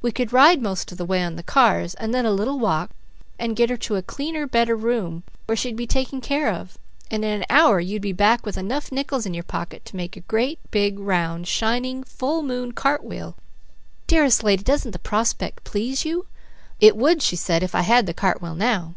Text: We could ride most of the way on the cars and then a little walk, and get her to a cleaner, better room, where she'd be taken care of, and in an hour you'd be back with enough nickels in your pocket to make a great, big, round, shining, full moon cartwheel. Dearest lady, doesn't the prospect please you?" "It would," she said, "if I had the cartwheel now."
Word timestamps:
We 0.00 0.12
could 0.12 0.32
ride 0.32 0.62
most 0.62 0.92
of 0.92 0.98
the 0.98 1.04
way 1.04 1.20
on 1.24 1.34
the 1.34 1.42
cars 1.42 1.94
and 1.94 2.14
then 2.14 2.24
a 2.24 2.30
little 2.30 2.60
walk, 2.60 2.90
and 3.40 3.56
get 3.56 3.70
her 3.70 3.76
to 3.78 3.96
a 3.96 4.02
cleaner, 4.02 4.46
better 4.46 4.76
room, 4.76 5.24
where 5.46 5.56
she'd 5.56 5.74
be 5.74 5.84
taken 5.84 6.20
care 6.20 6.48
of, 6.52 6.78
and 7.10 7.24
in 7.24 7.40
an 7.42 7.46
hour 7.50 7.80
you'd 7.80 8.00
be 8.00 8.12
back 8.12 8.46
with 8.46 8.56
enough 8.56 8.92
nickels 8.92 9.26
in 9.26 9.34
your 9.34 9.42
pocket 9.42 9.84
to 9.86 9.96
make 9.96 10.16
a 10.16 10.20
great, 10.20 10.60
big, 10.70 11.00
round, 11.00 11.48
shining, 11.48 12.04
full 12.04 12.44
moon 12.44 12.70
cartwheel. 12.70 13.34
Dearest 14.06 14.44
lady, 14.44 14.62
doesn't 14.62 14.92
the 14.92 14.98
prospect 15.00 15.64
please 15.64 16.04
you?" 16.04 16.26
"It 16.78 16.96
would," 16.96 17.20
she 17.20 17.34
said, 17.34 17.64
"if 17.64 17.74
I 17.74 17.80
had 17.82 18.06
the 18.06 18.14
cartwheel 18.14 18.54
now." 18.54 18.94